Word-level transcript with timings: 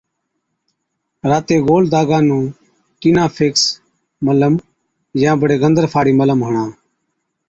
راتي 1.29 1.57
گول 1.67 1.83
داگا 1.93 2.19
نُون 2.27 2.43
ٽِينافيڪس 2.99 3.63
Tineafax 3.63 3.63
Ointemet 3.73 4.23
ملم 4.27 4.53
يان 5.21 5.35
بڙي 5.41 5.55
گندرفا 5.63 5.97
هاڙِي 5.99 6.13
ملم 6.19 6.39
هڻا۔ 6.47 6.63